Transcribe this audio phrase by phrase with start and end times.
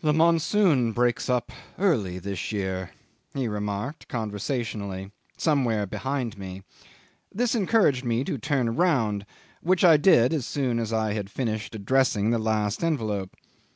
[0.00, 2.92] "The monsoon breaks up early this year,"
[3.34, 6.62] he remarked conversationally, somewhere behind me.
[7.34, 9.26] This encouraged me to turn round,
[9.60, 13.34] which I did as soon as I had finished addressing the last envelope.